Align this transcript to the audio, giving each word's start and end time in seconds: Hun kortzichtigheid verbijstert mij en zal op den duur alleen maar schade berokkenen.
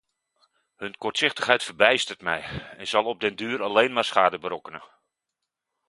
Hun 0.75 0.97
kortzichtigheid 0.97 1.63
verbijstert 1.63 2.21
mij 2.21 2.41
en 2.77 2.87
zal 2.87 3.05
op 3.05 3.19
den 3.19 3.35
duur 3.35 3.61
alleen 3.61 3.93
maar 3.93 4.03
schade 4.05 4.39
berokkenen. 4.39 4.83